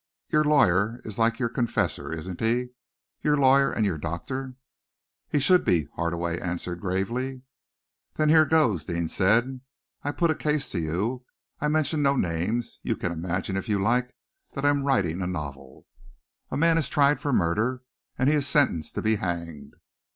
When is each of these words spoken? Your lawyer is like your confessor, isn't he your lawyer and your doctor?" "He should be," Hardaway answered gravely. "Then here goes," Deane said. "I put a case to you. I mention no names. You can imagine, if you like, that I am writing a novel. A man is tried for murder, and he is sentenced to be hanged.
Your 0.29 0.43
lawyer 0.43 0.99
is 1.05 1.19
like 1.19 1.37
your 1.37 1.47
confessor, 1.49 2.11
isn't 2.11 2.39
he 2.39 2.69
your 3.21 3.37
lawyer 3.37 3.71
and 3.71 3.85
your 3.85 3.99
doctor?" 3.99 4.55
"He 5.29 5.39
should 5.39 5.63
be," 5.63 5.89
Hardaway 5.93 6.39
answered 6.39 6.81
gravely. 6.81 7.43
"Then 8.15 8.29
here 8.29 8.47
goes," 8.47 8.83
Deane 8.85 9.09
said. 9.09 9.61
"I 10.01 10.11
put 10.11 10.31
a 10.31 10.35
case 10.35 10.69
to 10.69 10.79
you. 10.79 11.25
I 11.59 11.67
mention 11.67 12.01
no 12.01 12.15
names. 12.15 12.79
You 12.81 12.95
can 12.95 13.11
imagine, 13.11 13.55
if 13.55 13.69
you 13.69 13.77
like, 13.77 14.15
that 14.53 14.65
I 14.65 14.69
am 14.69 14.85
writing 14.85 15.21
a 15.21 15.27
novel. 15.27 15.85
A 16.49 16.57
man 16.57 16.79
is 16.79 16.89
tried 16.89 17.21
for 17.21 17.31
murder, 17.31 17.83
and 18.17 18.27
he 18.27 18.33
is 18.33 18.47
sentenced 18.47 18.95
to 18.95 19.03
be 19.03 19.17
hanged. 19.17 19.75